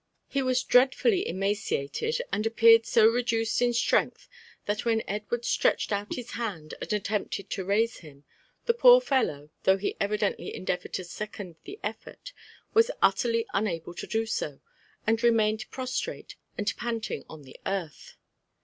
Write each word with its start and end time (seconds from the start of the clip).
101 0.29 0.33
He 0.33 0.43
was 0.47 0.63
dreadfully 0.63 1.27
emaciated, 1.27 2.23
and 2.33 2.47
appeared 2.47 2.87
so 2.87 3.05
reduced 3.05 3.61
in 3.61 3.71
strength, 3.71 4.27
that 4.65 4.83
when 4.83 5.03
Edward 5.07 5.45
stretched 5.45 5.91
out 5.91 6.15
his 6.15 6.31
hand 6.31 6.73
and 6.81 6.91
attempted 6.91 7.51
to 7.51 7.63
raise 7.63 7.97
him, 7.97 8.23
the 8.65 8.73
poor 8.73 8.99
fellow, 8.99 9.51
though 9.61 9.77
he 9.77 9.95
evidently 9.99 10.55
endeavoured 10.55 10.93
to 10.93 11.03
second 11.03 11.55
the 11.65 11.79
effort, 11.83 12.33
was 12.73 12.89
utterly 13.03 13.45
unable 13.53 13.93
to 13.93 14.07
do 14.07 14.25
so, 14.25 14.59
and 15.05 15.21
remained 15.21 15.69
prostrate 15.69 16.35
and 16.57 16.75
panting 16.77 17.23
on 17.29 17.43
the 17.43 17.59
earth. 17.67 18.17